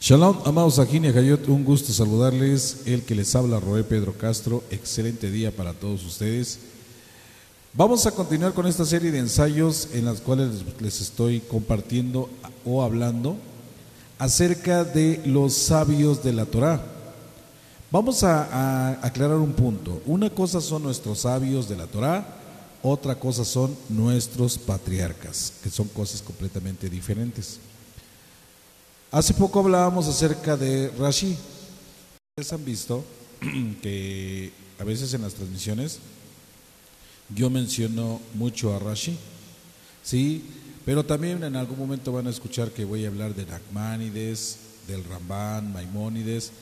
Shalom, 0.00 0.38
amados 0.44 0.78
aquí 0.78 0.98
Hayot, 0.98 1.48
un 1.48 1.64
gusto 1.64 1.92
saludarles. 1.92 2.82
El 2.86 3.02
que 3.02 3.16
les 3.16 3.34
habla, 3.34 3.58
Roé 3.58 3.82
Pedro 3.82 4.12
Castro. 4.16 4.62
Excelente 4.70 5.28
día 5.28 5.50
para 5.50 5.74
todos 5.74 6.06
ustedes. 6.06 6.60
Vamos 7.74 8.06
a 8.06 8.12
continuar 8.12 8.52
con 8.54 8.68
esta 8.68 8.84
serie 8.84 9.10
de 9.10 9.18
ensayos 9.18 9.88
en 9.92 10.04
las 10.04 10.20
cuales 10.20 10.50
les 10.78 11.00
estoy 11.00 11.40
compartiendo 11.40 12.30
o 12.64 12.84
hablando 12.84 13.36
acerca 14.20 14.84
de 14.84 15.20
los 15.26 15.54
sabios 15.54 16.22
de 16.22 16.32
la 16.32 16.46
Torá. 16.46 16.80
Vamos 17.90 18.22
a, 18.22 18.44
a 18.44 19.04
aclarar 19.04 19.38
un 19.38 19.52
punto. 19.52 20.00
Una 20.06 20.30
cosa 20.30 20.60
son 20.60 20.84
nuestros 20.84 21.20
sabios 21.20 21.68
de 21.68 21.76
la 21.76 21.88
Torá, 21.88 22.36
otra 22.84 23.16
cosa 23.16 23.44
son 23.44 23.76
nuestros 23.88 24.58
patriarcas, 24.58 25.54
que 25.60 25.70
son 25.70 25.88
cosas 25.88 26.22
completamente 26.22 26.88
diferentes. 26.88 27.58
Hace 29.10 29.32
poco 29.32 29.60
hablábamos 29.60 30.06
acerca 30.06 30.54
de 30.54 30.90
Rashi. 30.98 31.34
Ustedes 32.36 32.52
han 32.52 32.62
visto 32.62 33.02
que 33.82 34.52
a 34.78 34.84
veces 34.84 35.14
en 35.14 35.22
las 35.22 35.32
transmisiones 35.32 35.98
yo 37.34 37.48
menciono 37.48 38.20
mucho 38.34 38.76
a 38.76 38.78
Rashi, 38.78 39.16
¿sí? 40.02 40.44
Pero 40.84 41.06
también 41.06 41.42
en 41.42 41.56
algún 41.56 41.78
momento 41.78 42.12
van 42.12 42.26
a 42.26 42.30
escuchar 42.30 42.70
que 42.70 42.84
voy 42.84 43.06
a 43.06 43.08
hablar 43.08 43.34
de 43.34 43.46
Nachmanides, 43.46 44.58
del 44.86 45.02
Ramban, 45.04 45.72
Maimónides, 45.72 46.52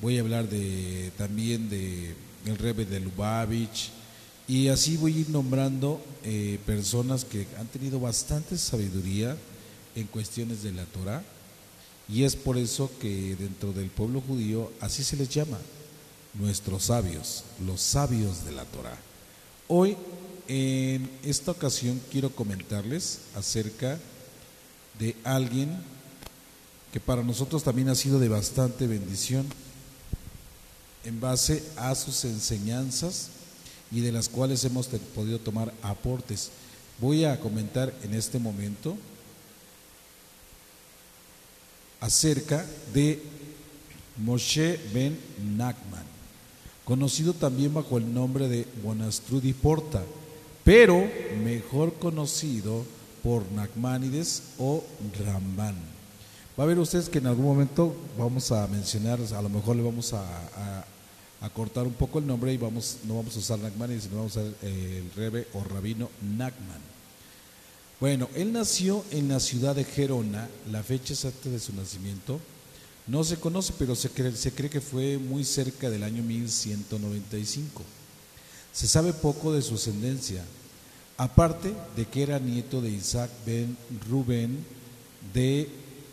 voy 0.00 0.16
a 0.16 0.22
hablar 0.22 0.48
de, 0.48 1.12
también 1.18 1.68
de 1.68 2.14
el 2.46 2.56
Rebbe 2.56 2.86
de 2.86 3.00
Lubavitch, 3.00 3.90
y 4.48 4.68
así 4.68 4.96
voy 4.96 5.16
a 5.16 5.20
ir 5.20 5.28
nombrando 5.28 6.02
eh, 6.24 6.58
personas 6.64 7.26
que 7.26 7.46
han 7.58 7.66
tenido 7.66 8.00
bastante 8.00 8.56
sabiduría 8.56 9.36
en 9.94 10.06
cuestiones 10.06 10.62
de 10.62 10.72
la 10.72 10.86
Torah 10.86 11.22
y 12.12 12.24
es 12.24 12.34
por 12.34 12.58
eso 12.58 12.90
que 13.00 13.36
dentro 13.36 13.72
del 13.72 13.88
pueblo 13.88 14.20
judío 14.20 14.72
así 14.80 15.04
se 15.04 15.16
les 15.16 15.28
llama, 15.28 15.58
nuestros 16.34 16.84
sabios, 16.84 17.44
los 17.64 17.80
sabios 17.80 18.44
de 18.44 18.52
la 18.52 18.64
Torah. 18.64 18.98
Hoy, 19.68 19.96
en 20.48 21.08
esta 21.24 21.52
ocasión, 21.52 22.00
quiero 22.10 22.34
comentarles 22.34 23.20
acerca 23.36 23.98
de 24.98 25.14
alguien 25.22 25.70
que 26.92 26.98
para 26.98 27.22
nosotros 27.22 27.62
también 27.62 27.88
ha 27.88 27.94
sido 27.94 28.18
de 28.18 28.28
bastante 28.28 28.88
bendición 28.88 29.46
en 31.04 31.20
base 31.20 31.62
a 31.76 31.94
sus 31.94 32.24
enseñanzas 32.24 33.28
y 33.92 34.00
de 34.00 34.10
las 34.10 34.28
cuales 34.28 34.64
hemos 34.64 34.88
podido 35.14 35.38
tomar 35.38 35.72
aportes. 35.82 36.50
Voy 37.00 37.24
a 37.24 37.38
comentar 37.38 37.94
en 38.02 38.14
este 38.14 38.38
momento 38.40 38.96
acerca 42.00 42.66
de 42.92 43.22
Moshe 44.16 44.78
ben 44.92 45.18
Nachman, 45.56 46.04
conocido 46.84 47.32
también 47.32 47.72
bajo 47.72 47.98
el 47.98 48.12
nombre 48.12 48.48
de 48.48 48.66
Bonastrudi 48.82 49.52
Porta, 49.52 50.02
pero 50.64 51.08
mejor 51.42 51.94
conocido 51.94 52.84
por 53.22 53.50
Nachmanides 53.52 54.42
o 54.58 54.84
Ramban. 55.24 55.76
Va 56.58 56.64
a 56.64 56.66
ver 56.66 56.78
ustedes 56.78 57.08
que 57.08 57.18
en 57.18 57.26
algún 57.26 57.46
momento 57.46 57.94
vamos 58.18 58.52
a 58.52 58.66
mencionar, 58.66 59.18
a 59.34 59.42
lo 59.42 59.48
mejor 59.48 59.76
le 59.76 59.82
vamos 59.82 60.12
a, 60.12 60.84
cortar 61.54 61.86
un 61.86 61.94
poco 61.94 62.18
el 62.18 62.26
nombre 62.26 62.52
y 62.52 62.58
vamos, 62.58 62.98
no 63.04 63.16
vamos 63.16 63.34
a 63.36 63.38
usar 63.38 63.58
Nachmanides, 63.58 64.04
sino 64.04 64.16
vamos 64.16 64.36
a 64.36 64.40
usar 64.40 64.52
el 64.62 65.10
Rebe 65.16 65.48
o 65.54 65.64
Rabino 65.64 66.10
Nachman. 66.36 66.99
Bueno, 68.00 68.28
él 68.34 68.52
nació 68.52 69.04
en 69.10 69.28
la 69.28 69.40
ciudad 69.40 69.76
de 69.76 69.84
Gerona, 69.84 70.48
la 70.70 70.82
fecha 70.82 71.12
exacta 71.12 71.50
de 71.50 71.60
su 71.60 71.74
nacimiento 71.74 72.40
no 73.10 73.24
se 73.24 73.38
conoce, 73.38 73.72
pero 73.76 73.96
se 73.96 74.08
cree, 74.08 74.30
se 74.36 74.52
cree, 74.52 74.70
que 74.70 74.80
fue 74.80 75.18
muy 75.18 75.42
cerca 75.42 75.90
del 75.90 76.04
año 76.04 76.22
1195. 76.22 77.82
Se 78.72 78.86
sabe 78.86 79.12
poco 79.12 79.52
de 79.52 79.62
su 79.62 79.74
ascendencia, 79.74 80.44
aparte 81.16 81.74
de 81.96 82.06
que 82.06 82.22
era 82.22 82.38
nieto 82.38 82.80
de 82.80 82.90
Isaac 82.90 83.28
ben 83.44 83.76
Rubén 84.08 84.64
de 85.34 85.68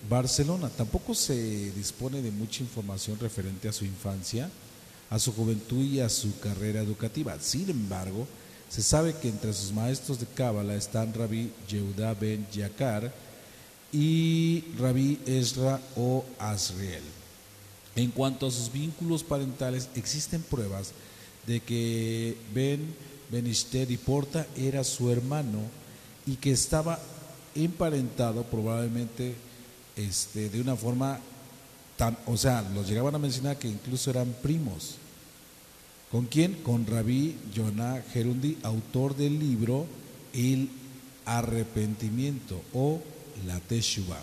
Barcelona. 0.09 0.69
Tampoco 0.69 1.13
se 1.13 1.71
dispone 1.73 2.23
de 2.23 2.31
mucha 2.31 2.63
información 2.63 3.19
referente 3.19 3.69
a 3.69 3.73
su 3.73 3.85
infancia, 3.85 4.49
a 5.11 5.19
su 5.19 5.33
juventud 5.33 5.83
y 5.83 5.99
a 5.99 6.09
su 6.09 6.39
carrera 6.39 6.81
educativa. 6.81 7.37
Sin 7.39 7.69
embargo, 7.69 8.27
se 8.69 8.83
sabe 8.83 9.15
que 9.15 9.29
entre 9.29 9.53
sus 9.53 9.71
maestros 9.71 10.19
de 10.19 10.25
Cábala 10.25 10.75
están 10.75 11.13
Rabbi 11.13 11.51
Yehuda 11.69 12.13
ben 12.13 12.45
Yakar 12.51 13.13
y 13.91 14.63
Rabbi 14.77 15.19
Ezra 15.25 15.79
o 15.95 16.25
Azriel. 16.37 17.03
En 17.95 18.11
cuanto 18.11 18.45
a 18.45 18.51
sus 18.51 18.71
vínculos 18.71 19.23
parentales, 19.23 19.89
existen 19.95 20.41
pruebas 20.43 20.91
de 21.47 21.61
que 21.61 22.37
Ben 22.53 22.93
Benister 23.31 23.89
y 23.89 23.97
Porta 23.97 24.45
era 24.55 24.83
su 24.83 25.09
hermano 25.09 25.59
y 26.25 26.35
que 26.35 26.51
estaba 26.51 26.99
emparentado 27.55 28.43
probablemente 28.43 29.33
este, 29.95 30.49
de 30.49 30.61
una 30.61 30.75
forma 30.75 31.19
tan, 31.95 32.17
o 32.27 32.37
sea, 32.37 32.61
los 32.73 32.87
llegaban 32.87 33.15
a 33.15 33.19
mencionar 33.19 33.57
que 33.57 33.67
incluso 33.67 34.11
eran 34.11 34.35
primos. 34.43 34.97
¿Con 36.11 36.25
quién? 36.27 36.53
Con 36.63 36.85
Rabí 36.85 37.35
Yonah 37.53 38.01
Gerundi, 38.13 38.57
autor 38.63 39.17
del 39.17 39.37
libro 39.39 39.85
El 40.31 40.69
Arrepentimiento 41.25 42.61
o 42.73 43.01
la 43.45 43.59
Teshuvah. 43.59 44.21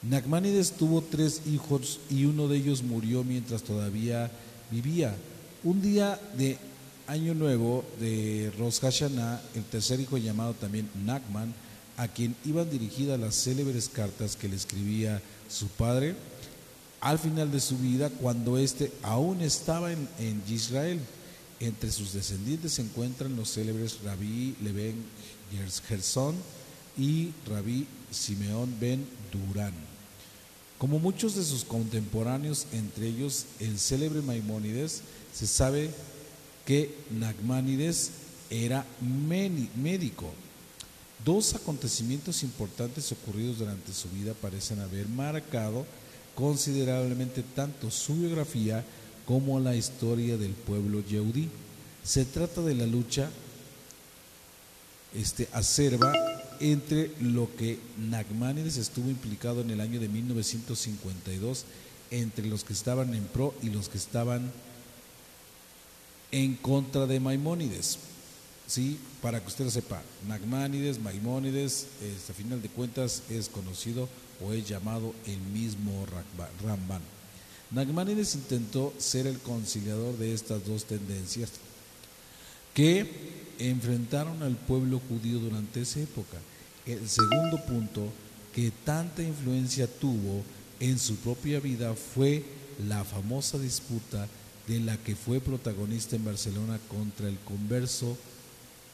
Nachmanides 0.00 0.72
tuvo 0.72 1.02
tres 1.02 1.42
hijos 1.46 2.00
y 2.08 2.24
uno 2.24 2.48
de 2.48 2.56
ellos 2.56 2.82
murió 2.82 3.22
mientras 3.22 3.64
todavía 3.64 4.30
vivía. 4.70 5.14
Un 5.62 5.82
día 5.82 6.18
de 6.38 6.56
Año 7.06 7.34
Nuevo 7.34 7.84
de 8.00 8.50
Rosh 8.58 8.80
Hashanah, 8.80 9.42
el 9.56 9.64
tercer 9.64 10.00
hijo 10.00 10.16
llamado 10.16 10.54
también 10.54 10.88
Nachman, 11.04 11.52
a 11.98 12.08
quien 12.08 12.34
iban 12.46 12.70
dirigidas 12.70 13.20
las 13.20 13.34
célebres 13.34 13.90
cartas 13.90 14.36
que 14.36 14.48
le 14.48 14.56
escribía 14.56 15.20
su 15.50 15.66
padre, 15.68 16.14
al 17.00 17.18
final 17.18 17.50
de 17.50 17.60
su 17.60 17.78
vida, 17.78 18.10
cuando 18.10 18.58
éste 18.58 18.92
aún 19.02 19.40
estaba 19.40 19.92
en, 19.92 20.42
Israel. 20.48 21.00
Entre 21.60 21.90
sus 21.90 22.12
descendientes 22.12 22.74
se 22.74 22.82
encuentran 22.82 23.34
los 23.34 23.52
célebres 23.52 23.98
Rabí 24.04 24.54
Leven 24.62 24.94
Gerson 25.88 26.36
y 26.96 27.32
Rabí 27.48 27.86
Simeón 28.12 28.74
ben 28.78 29.04
Durán. 29.32 29.74
Como 30.78 31.00
muchos 31.00 31.34
de 31.34 31.42
sus 31.42 31.64
contemporáneos, 31.64 32.66
entre 32.72 33.08
ellos 33.08 33.46
el 33.58 33.80
célebre 33.80 34.22
Maimónides, 34.22 35.02
se 35.34 35.48
sabe 35.48 35.90
que 36.64 36.94
Nachmanides 37.10 38.10
era 38.50 38.86
médico. 39.00 40.30
Dos 41.24 41.54
acontecimientos 41.54 42.44
importantes 42.44 43.10
ocurridos 43.10 43.58
durante 43.58 43.92
su 43.92 44.08
vida 44.10 44.34
parecen 44.34 44.78
haber 44.80 45.08
marcado 45.08 45.84
considerablemente 46.38 47.42
tanto 47.42 47.90
su 47.90 48.14
biografía 48.14 48.84
como 49.26 49.58
la 49.58 49.74
historia 49.74 50.36
del 50.36 50.52
pueblo 50.52 51.04
yeudí. 51.04 51.48
Se 52.04 52.24
trata 52.24 52.62
de 52.62 52.76
la 52.76 52.86
lucha 52.86 53.28
este, 55.16 55.48
acerba 55.52 56.12
entre 56.60 57.10
lo 57.20 57.48
que 57.56 57.80
Nachmanides 57.98 58.76
estuvo 58.76 59.10
implicado 59.10 59.62
en 59.62 59.70
el 59.70 59.80
año 59.80 59.98
de 59.98 60.08
1952 60.08 61.64
entre 62.12 62.46
los 62.46 62.62
que 62.62 62.72
estaban 62.72 63.14
en 63.14 63.24
pro 63.24 63.52
y 63.60 63.70
los 63.70 63.88
que 63.88 63.98
estaban 63.98 64.52
en 66.30 66.54
contra 66.54 67.06
de 67.06 67.18
Maimónides. 67.18 67.98
¿Sí? 68.68 68.96
Para 69.22 69.40
que 69.40 69.48
usted 69.48 69.64
lo 69.64 69.72
sepa, 69.72 70.02
Nachmanides, 70.28 71.00
Maimónides, 71.00 71.86
este, 72.00 72.32
a 72.32 72.34
final 72.34 72.62
de 72.62 72.68
cuentas 72.68 73.22
es 73.28 73.48
conocido 73.48 74.08
o 74.44 74.52
es 74.52 74.68
llamado 74.68 75.14
el 75.26 75.38
mismo 75.38 76.06
Ramban. 76.64 77.02
Nachmanides 77.70 78.34
intentó 78.34 78.94
ser 78.98 79.26
el 79.26 79.38
conciliador 79.38 80.16
de 80.16 80.32
estas 80.32 80.64
dos 80.66 80.84
tendencias 80.84 81.50
que 82.72 83.06
enfrentaron 83.58 84.42
al 84.42 84.56
pueblo 84.56 85.00
judío 85.08 85.38
durante 85.38 85.82
esa 85.82 86.00
época. 86.00 86.38
El 86.86 87.08
segundo 87.08 87.62
punto 87.66 88.08
que 88.54 88.70
tanta 88.84 89.22
influencia 89.22 89.86
tuvo 89.86 90.42
en 90.80 90.98
su 90.98 91.16
propia 91.16 91.60
vida 91.60 91.94
fue 91.94 92.44
la 92.86 93.04
famosa 93.04 93.58
disputa 93.58 94.26
de 94.66 94.80
la 94.80 94.96
que 94.96 95.16
fue 95.16 95.40
protagonista 95.40 96.16
en 96.16 96.24
Barcelona 96.24 96.78
contra 96.88 97.28
el 97.28 97.38
converso 97.40 98.16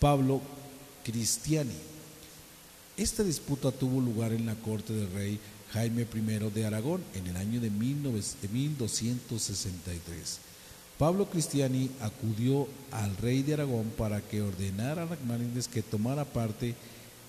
Pablo 0.01 0.41
Cristiani. 1.05 1.94
Esta 2.97 3.25
disputa 3.25 3.73
tuvo 3.73 4.01
lugar 4.01 4.33
en 4.33 4.47
la 4.47 4.55
corte 4.55 4.93
del 4.93 5.11
rey 5.13 5.41
Jaime 5.73 6.03
I 6.03 6.07
de 6.51 6.65
Aragón 6.65 7.03
en 7.15 7.27
el 7.27 7.37
año 7.37 7.61
de 7.61 7.69
1263. 7.69 10.39
Pablo 10.97 11.29
Cristiani 11.29 11.91
acudió 12.01 12.69
al 12.93 13.17
rey 13.17 13.43
de 13.43 13.55
Aragón 13.55 13.91
para 13.99 14.21
que 14.21 14.43
ordenara 14.43 15.03
a 15.03 15.07
Nachmanides 15.07 15.67
que 15.67 15.83
tomara 15.83 16.25
parte 16.25 16.77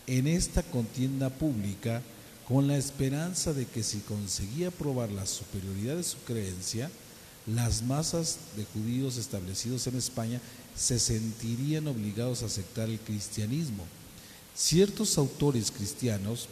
en 0.06 0.28
esta 0.28 0.62
contienda 0.62 1.32
pública 1.32 2.04
con 2.48 2.68
la 2.68 2.78
esperanza 2.78 3.52
de 3.52 3.66
que 3.66 3.82
si 3.82 4.02
conseguía 4.02 4.70
probar 4.70 5.10
la 5.10 5.26
superioridad 5.26 5.96
de 5.96 6.04
su 6.04 6.20
creencia, 6.20 6.92
las 7.48 7.82
masas 7.82 8.38
de 8.56 8.66
judíos 8.66 9.18
establecidos 9.18 9.88
en 9.88 9.96
España 9.96 10.40
se 10.76 11.00
sentirían 11.00 11.88
obligados 11.88 12.44
a 12.44 12.46
aceptar 12.46 12.88
el 12.88 13.00
cristianismo. 13.00 13.84
Ciertos 14.56 15.18
autores 15.18 15.70
cristianos 15.70 16.48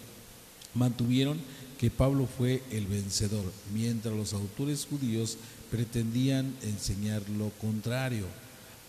mantuvieron 0.74 1.40
que 1.80 1.90
Pablo 1.90 2.28
fue 2.28 2.62
el 2.70 2.86
vencedor, 2.86 3.46
mientras 3.74 4.14
los 4.14 4.34
autores 4.34 4.86
judíos 4.86 5.38
pretendían 5.72 6.54
enseñar 6.64 7.22
lo 7.30 7.50
contrario. 7.62 8.26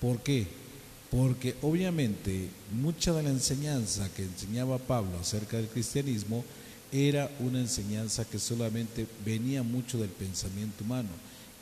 ¿Por 0.00 0.20
qué? 0.20 0.48
Porque 1.12 1.54
obviamente 1.62 2.48
mucha 2.72 3.12
de 3.12 3.22
la 3.22 3.30
enseñanza 3.30 4.12
que 4.14 4.24
enseñaba 4.24 4.78
Pablo 4.78 5.16
acerca 5.20 5.58
del 5.58 5.68
cristianismo 5.68 6.44
era 6.90 7.30
una 7.38 7.60
enseñanza 7.60 8.24
que 8.24 8.40
solamente 8.40 9.06
venía 9.24 9.62
mucho 9.62 9.98
del 9.98 10.10
pensamiento 10.10 10.82
humano 10.82 11.10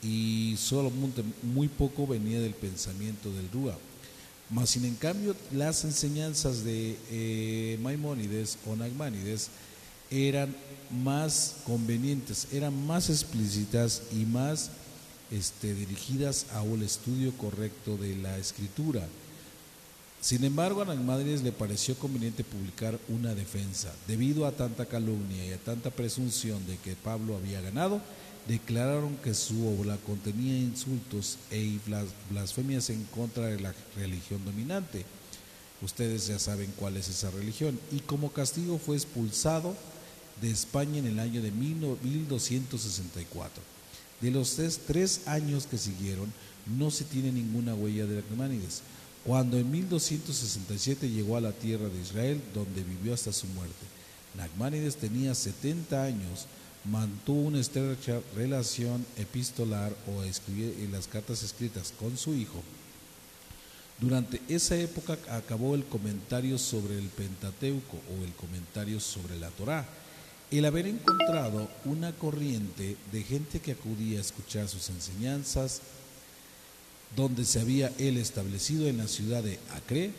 y 0.03 0.55
solo 0.59 0.91
muy 1.43 1.69
poco 1.69 2.07
venía 2.07 2.41
del 2.41 2.55
pensamiento 2.55 3.31
del 3.31 3.51
Rúa. 3.51 3.77
Mas, 4.53 4.71
sin 4.71 4.85
en 4.85 4.97
cambio, 4.97 5.35
las 5.51 5.83
enseñanzas 5.85 6.63
de 6.63 6.99
eh, 7.11 7.79
Maimónides 7.81 8.59
o 8.67 8.77
Nagmánides 8.77 9.49
eran 10.11 10.55
más 10.91 11.57
convenientes, 11.65 12.49
eran 12.53 12.87
más 12.87 13.09
explícitas 13.09 14.03
y 14.13 14.27
más 14.27 14.71
este, 15.31 15.73
dirigidas 15.73 16.47
a 16.53 16.61
un 16.61 16.83
estudio 16.83 17.33
correcto 17.39 17.97
de 17.97 18.15
la 18.17 18.37
escritura. 18.37 19.09
Sin 20.21 20.45
embargo, 20.45 20.83
a 20.83 20.85
Nagmánides 20.85 21.43
le 21.43 21.53
pareció 21.53 21.95
conveniente 21.95 22.45
publicar 22.45 22.99
una 23.09 23.35
defensa. 23.35 23.91
Debido 24.07 24.47
a 24.47 24.53
tanta 24.53 24.85
calumnia 24.85 25.47
y 25.47 25.53
a 25.53 25.59
tanta 25.59 25.91
presunción 25.91 26.65
de 26.67 26.77
que 26.77 26.95
Pablo 26.95 27.37
había 27.37 27.63
ganado, 27.63 28.03
declararon 28.49 29.17
que 29.17 29.35
su 29.35 29.69
obra 29.69 29.99
contenía 29.99 30.59
insultos 30.59 31.37
e 31.51 31.79
blasfemias 32.31 32.89
en 32.91 33.05
contra 33.05 33.47
de 33.47 33.61
la 33.61 33.73
religión 33.97 34.45
dominante. 34.45 35.05
Ustedes 35.81 36.27
ya 36.29 36.39
saben 36.39 36.73
cuál 36.77 36.97
es 36.97 37.09
esa 37.09 37.31
religión. 37.31 37.81
Y 37.91 38.01
como 38.01 38.33
castigo 38.33 38.79
fue 38.79 38.97
expulsado 38.97 39.75
de 40.41 40.51
España 40.51 40.99
en 40.99 41.07
el 41.07 41.19
año 41.19 41.43
de 41.43 41.51
1264. 41.51 43.63
De 44.21 44.31
los 44.31 44.57
tres, 44.87 45.23
años 45.27 45.67
que 45.67 45.79
siguieron, 45.79 46.33
no 46.79 46.93
se 46.93 47.05
tiene 47.05 47.33
ninguna 47.33 47.75
huella 47.75 48.07
de 48.07 48.23
Nagmánides. 48.23 48.83
Cuando 49.25 49.59
en 49.59 49.69
1267 49.71 51.11
llegó 51.11 51.37
a 51.37 51.41
la 51.41 51.53
tierra 51.53 51.89
de 51.89 52.01
Israel, 52.01 52.41
donde 52.55 52.85
vivió 52.85 53.15
hasta 53.15 53.33
su 53.33 53.47
muerte. 53.49 53.85
Nagmánides 54.37 54.97
tenía 54.97 55.35
70 55.35 56.03
años, 56.03 56.47
mantuvo 56.85 57.43
una 57.43 57.61
estrecha 57.61 58.21
relación 58.35 59.05
epistolar 59.17 59.95
o 60.09 60.23
escribir 60.23 60.77
en 60.81 60.93
las 60.93 61.07
cartas 61.07 61.43
escritas 61.43 61.93
con 61.99 62.17
su 62.17 62.35
hijo. 62.35 62.63
Durante 64.01 64.41
esa 64.49 64.77
época 64.77 65.17
acabó 65.31 65.77
el 65.77 65.85
comentario 65.85 66.59
sobre 66.59 66.99
el 66.99 67.07
Pentateuco 67.09 67.99
o 68.11 68.25
el 68.25 68.33
comentario 68.33 68.99
sobre 68.99 69.39
la 69.39 69.49
Torá. 69.51 69.87
El 70.51 70.65
haber 70.65 70.87
encontrado 70.87 71.69
una 71.85 72.13
corriente 72.13 72.97
de 73.13 73.23
gente 73.23 73.61
que 73.61 73.73
acudía 73.73 74.19
a 74.19 74.23
escuchar 74.23 74.69
sus 74.69 74.91
enseñanzas, 74.91 75.81
donde 77.15 77.45
se 77.45 77.61
había 77.61 77.93
él 77.99 78.17
establecido 78.17 78.89
en 78.89 78.99
la 78.99 79.07
ciudad 79.07 79.43
de 79.43 79.59
Acre, 79.75 80.11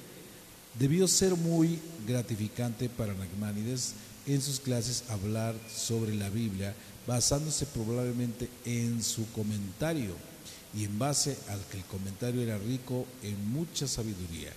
debió 0.79 1.07
ser 1.07 1.35
muy 1.35 1.77
gratificante 2.07 2.87
para 2.89 3.13
Nagmánides 3.13 3.95
en 4.25 4.41
sus 4.41 4.59
clases 4.59 5.03
hablar 5.09 5.55
sobre 5.73 6.15
la 6.15 6.29
Biblia 6.29 6.73
basándose 7.05 7.65
probablemente 7.65 8.49
en 8.65 9.03
su 9.03 9.29
comentario 9.31 10.15
y 10.75 10.85
en 10.85 10.97
base 10.97 11.37
al 11.49 11.59
que 11.65 11.77
el 11.77 11.83
comentario 11.85 12.41
era 12.41 12.57
rico 12.57 13.05
en 13.21 13.51
mucha 13.51 13.87
sabiduría. 13.87 14.51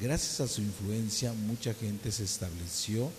Gracias 0.00 0.40
a 0.40 0.48
su 0.48 0.62
influencia 0.62 1.32
mucha 1.32 1.74
gente 1.74 2.12
se 2.12 2.24
estableció 2.24 3.10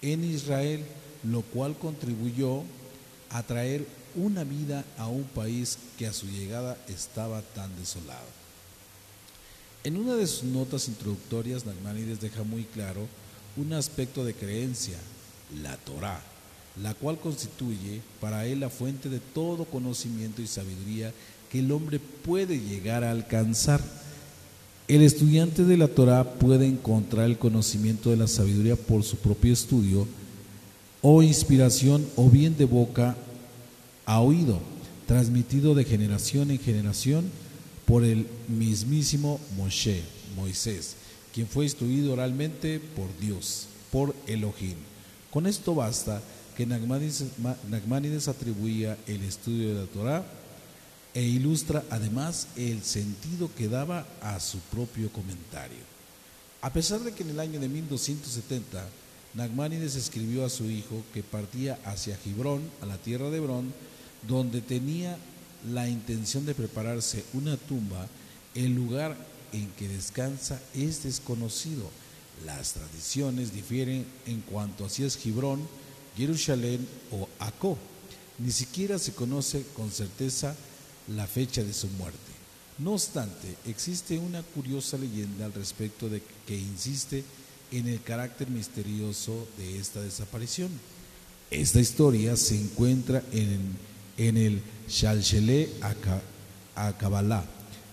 en 0.00 0.24
Israel, 0.24 0.84
lo 1.22 1.42
cual 1.42 1.76
contribuyó 1.78 2.62
a 3.30 3.42
traer 3.42 3.86
una 4.14 4.44
vida 4.44 4.84
a 4.96 5.08
un 5.08 5.24
país 5.24 5.78
que 5.98 6.06
a 6.06 6.12
su 6.12 6.26
llegada 6.26 6.78
estaba 6.88 7.42
tan 7.42 7.76
desolado. 7.78 8.26
En 9.84 9.96
una 9.96 10.14
de 10.14 10.26
sus 10.26 10.44
notas 10.44 10.88
introductorias, 10.88 11.66
Nagmanides 11.66 12.20
deja 12.20 12.42
muy 12.42 12.64
claro 12.64 13.06
un 13.56 13.72
aspecto 13.72 14.24
de 14.24 14.34
creencia, 14.34 14.98
la 15.62 15.76
Torá, 15.78 16.20
la 16.82 16.94
cual 16.94 17.18
constituye 17.18 18.00
para 18.20 18.46
él 18.46 18.60
la 18.60 18.70
fuente 18.70 19.08
de 19.08 19.20
todo 19.20 19.64
conocimiento 19.64 20.42
y 20.42 20.46
sabiduría 20.46 21.12
que 21.50 21.60
el 21.60 21.72
hombre 21.72 21.98
puede 21.98 22.58
llegar 22.60 23.04
a 23.04 23.10
alcanzar. 23.10 23.82
El 24.86 25.02
estudiante 25.02 25.64
de 25.64 25.76
la 25.76 25.88
Torá 25.88 26.24
puede 26.24 26.66
encontrar 26.66 27.26
el 27.26 27.38
conocimiento 27.38 28.10
de 28.10 28.16
la 28.16 28.28
sabiduría 28.28 28.76
por 28.76 29.02
su 29.02 29.16
propio 29.16 29.52
estudio 29.52 30.06
o 31.02 31.22
inspiración 31.22 32.06
o 32.16 32.28
bien 32.28 32.56
de 32.56 32.64
boca 32.64 33.16
a 34.06 34.20
oído, 34.20 34.60
transmitido 35.06 35.74
de 35.74 35.84
generación 35.84 36.50
en 36.50 36.58
generación 36.58 37.30
por 37.86 38.04
el 38.04 38.26
mismísimo 38.48 39.40
Moshe, 39.56 40.02
Moisés, 40.36 40.96
quien 41.32 41.46
fue 41.46 41.64
instruido 41.64 42.12
oralmente 42.12 42.80
por 42.80 43.06
Dios, 43.20 43.66
por 43.90 44.14
Elohim. 44.26 44.76
Con 45.30 45.46
esto 45.46 45.74
basta 45.74 46.22
que 46.56 46.66
Nagmánides, 46.66 48.28
atribuía 48.28 48.96
el 49.06 49.22
estudio 49.24 49.68
de 49.68 49.80
la 49.80 49.86
Torah 49.86 50.24
e 51.14 51.22
ilustra 51.22 51.84
además 51.90 52.48
el 52.56 52.82
sentido 52.82 53.50
que 53.54 53.68
daba 53.68 54.06
a 54.22 54.40
su 54.40 54.58
propio 54.58 55.12
comentario. 55.12 55.78
A 56.62 56.72
pesar 56.72 57.00
de 57.00 57.12
que 57.12 57.22
en 57.22 57.30
el 57.30 57.40
año 57.40 57.60
de 57.60 57.68
1270 57.68 58.84
Nagmánides 59.34 59.94
escribió 59.94 60.44
a 60.44 60.50
su 60.50 60.64
hijo 60.64 61.04
que 61.12 61.22
partía 61.22 61.78
hacia 61.84 62.16
Gibrón, 62.16 62.62
a 62.80 62.86
la 62.86 62.96
tierra 62.96 63.30
de 63.30 63.36
Hebrón, 63.36 63.74
donde 64.26 64.62
tenía 64.62 65.18
la 65.70 65.88
intención 65.88 66.46
de 66.46 66.54
prepararse 66.54 67.24
una 67.34 67.56
tumba, 67.56 68.08
el 68.54 68.74
lugar 68.74 69.14
en 69.52 69.68
que 69.72 69.88
descansa 69.88 70.60
es 70.74 71.04
desconocido 71.04 71.90
las 72.44 72.72
tradiciones 72.74 73.52
difieren 73.52 74.04
en 74.26 74.40
cuanto 74.42 74.84
a 74.84 74.88
si 74.88 75.04
es 75.04 75.16
Gibrón, 75.16 75.60
Jerusalén 76.16 76.86
o 77.10 77.28
Acó. 77.38 77.76
Ni 78.38 78.50
siquiera 78.50 78.98
se 78.98 79.12
conoce 79.12 79.64
con 79.74 79.90
certeza 79.90 80.54
la 81.14 81.26
fecha 81.26 81.62
de 81.62 81.72
su 81.72 81.88
muerte. 81.88 82.18
No 82.78 82.92
obstante, 82.92 83.56
existe 83.66 84.18
una 84.18 84.42
curiosa 84.42 84.96
leyenda 84.96 85.46
al 85.46 85.52
respecto 85.52 86.08
de 86.08 86.22
que 86.46 86.56
insiste 86.56 87.24
en 87.72 87.88
el 87.88 88.00
carácter 88.02 88.48
misterioso 88.48 89.48
de 89.58 89.78
esta 89.78 90.00
desaparición. 90.00 90.70
Esta 91.50 91.80
historia 91.80 92.36
se 92.36 92.60
encuentra 92.60 93.22
en, 93.32 93.76
en 94.16 94.36
el 94.36 94.62
Shalshele 94.88 95.70
Akabalá, 96.74 97.44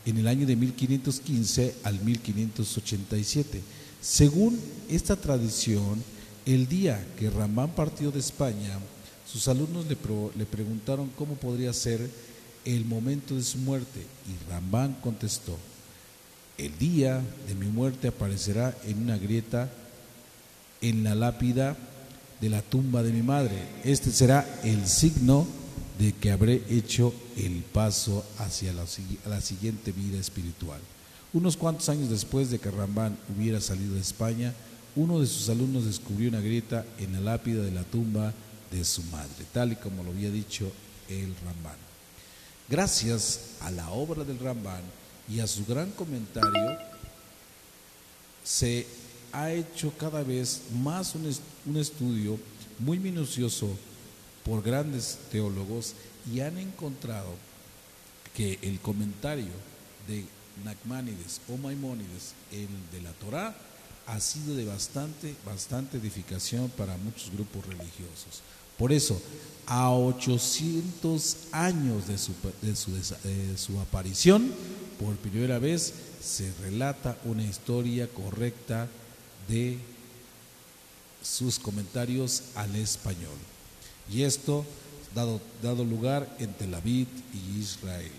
en 0.05 0.17
el 0.17 0.27
año 0.27 0.45
de 0.45 0.55
1515 0.55 1.75
al 1.83 1.99
1587 2.01 3.61
según 4.05 4.59
esta 4.87 5.15
tradición, 5.15 6.03
el 6.45 6.67
día 6.67 7.03
que 7.17 7.31
Ramán 7.31 7.71
partió 7.71 8.11
de 8.11 8.19
España, 8.19 8.77
sus 9.25 9.47
alumnos 9.47 9.87
le, 9.87 10.45
preguntaron 10.45 11.09
cómo 11.17 11.33
podría 11.33 11.73
ser 11.73 12.07
el 12.65 12.85
momento 12.85 13.35
de 13.35 13.41
su 13.41 13.57
muerte 13.57 14.01
y 14.27 14.51
Ramán 14.51 14.95
contestó, 15.01 15.57
el 16.59 16.77
día 16.77 17.19
de 17.47 17.55
mi 17.55 17.65
muerte 17.65 18.09
aparecerá 18.09 18.77
en 18.85 19.01
una 19.01 19.17
grieta 19.17 19.71
en 20.81 21.03
la 21.03 21.15
lápida 21.15 21.75
de 22.39 22.49
la 22.49 22.61
tumba 22.61 23.01
de 23.01 23.11
mi 23.11 23.23
madre. 23.23 23.57
Este 23.83 24.11
será 24.11 24.61
el 24.63 24.87
signo 24.87 25.47
de 25.97 26.13
que 26.13 26.31
habré 26.31 26.61
hecho 26.69 27.11
el 27.37 27.63
paso 27.73 28.23
hacia 28.37 28.71
la 28.71 29.41
siguiente 29.41 29.91
vida 29.91 30.19
espiritual. 30.19 30.79
Unos 31.35 31.57
cuantos 31.57 31.89
años 31.89 32.09
después 32.09 32.49
de 32.49 32.59
que 32.59 32.71
Rambán 32.71 33.17
hubiera 33.35 33.59
salido 33.59 33.95
de 33.95 33.99
España, 33.99 34.53
uno 34.95 35.19
de 35.19 35.27
sus 35.27 35.49
alumnos 35.49 35.83
descubrió 35.83 36.29
una 36.29 36.39
grieta 36.39 36.85
en 36.97 37.11
la 37.11 37.19
lápida 37.19 37.61
de 37.61 37.71
la 37.71 37.83
tumba 37.83 38.33
de 38.71 38.85
su 38.85 39.03
madre, 39.03 39.45
tal 39.51 39.73
y 39.73 39.75
como 39.75 40.01
lo 40.01 40.11
había 40.11 40.31
dicho 40.31 40.71
el 41.09 41.35
Rambán. 41.43 41.75
Gracias 42.69 43.57
a 43.59 43.69
la 43.69 43.89
obra 43.89 44.23
del 44.23 44.39
Rambán 44.39 44.79
y 45.27 45.41
a 45.41 45.47
su 45.47 45.65
gran 45.65 45.91
comentario, 45.91 46.77
se 48.41 48.87
ha 49.33 49.51
hecho 49.51 49.91
cada 49.99 50.23
vez 50.23 50.61
más 50.81 51.15
un, 51.15 51.29
un 51.65 51.75
estudio 51.75 52.39
muy 52.79 52.97
minucioso 52.97 53.67
por 54.45 54.63
grandes 54.63 55.17
teólogos 55.33 55.95
y 56.33 56.39
han 56.39 56.57
encontrado 56.57 57.31
que 58.33 58.57
el 58.61 58.79
comentario 58.79 59.51
de 60.07 60.23
Nacmánides 60.63 61.41
o 61.49 61.57
Maimónides, 61.57 62.33
el 62.51 62.69
de 62.91 63.01
la 63.01 63.11
Torá, 63.13 63.55
ha 64.07 64.19
sido 64.19 64.55
de 64.55 64.65
bastante, 64.65 65.35
bastante 65.45 65.97
edificación 65.97 66.69
para 66.77 66.97
muchos 66.97 67.31
grupos 67.31 67.65
religiosos. 67.65 68.41
Por 68.77 68.91
eso, 68.91 69.19
a 69.65 69.91
800 69.91 71.37
años 71.51 72.07
de 72.07 72.17
su, 72.17 72.33
de 72.61 72.75
su, 72.75 72.91
de 72.93 73.57
su 73.57 73.79
aparición, 73.79 74.51
por 74.99 75.15
primera 75.15 75.59
vez 75.59 75.93
se 76.21 76.51
relata 76.61 77.17
una 77.25 77.43
historia 77.43 78.07
correcta 78.07 78.87
de 79.47 79.77
sus 81.21 81.57
comentarios 81.57 82.43
al 82.55 82.75
español. 82.75 83.37
Y 84.11 84.23
esto 84.23 84.65
dado, 85.15 85.41
dado 85.63 85.83
lugar 85.83 86.35
en 86.39 86.53
Tel 86.53 86.73
Aviv 86.73 87.07
y 87.33 87.59
Israel. 87.59 88.11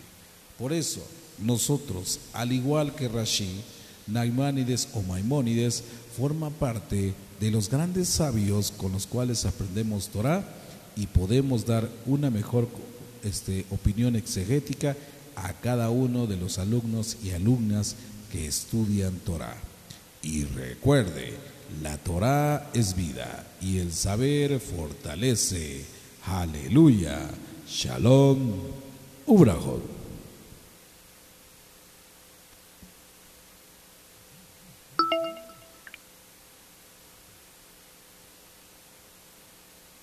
Por 0.58 0.72
eso, 0.72 1.00
nosotros, 1.38 2.18
al 2.32 2.52
igual 2.52 2.94
que 2.94 3.08
Rashi, 3.08 3.60
Naimanides 4.06 4.88
o 4.94 5.02
Maimónides, 5.02 5.82
forma 6.16 6.50
parte 6.50 7.12
de 7.40 7.50
los 7.50 7.68
grandes 7.68 8.08
sabios 8.08 8.70
con 8.70 8.92
los 8.92 9.06
cuales 9.06 9.44
aprendemos 9.44 10.08
Torah 10.08 10.44
y 10.96 11.06
podemos 11.06 11.66
dar 11.66 11.90
una 12.06 12.30
mejor 12.30 12.68
este, 13.22 13.66
opinión 13.70 14.16
exegética 14.16 14.96
a 15.34 15.52
cada 15.52 15.90
uno 15.90 16.26
de 16.26 16.36
los 16.36 16.58
alumnos 16.58 17.18
y 17.22 17.30
alumnas 17.30 17.96
que 18.32 18.46
estudian 18.46 19.14
Torah. 19.18 19.56
Y 20.22 20.44
recuerde, 20.44 21.34
la 21.82 21.98
Torah 21.98 22.70
es 22.72 22.96
vida 22.96 23.46
y 23.60 23.78
el 23.78 23.92
saber 23.92 24.58
fortalece. 24.60 25.84
Aleluya. 26.26 27.28
Shalom. 27.68 28.52
Ubrahot. 29.26 29.95